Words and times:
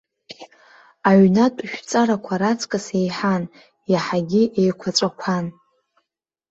Аҩнатә 1.09 1.61
жәҵарақәа 1.69 2.41
раҵкыс 2.41 2.85
еиҳан, 2.99 3.43
иаҳагьы 3.91 4.43
еиқәаҵәақәан. 4.61 5.45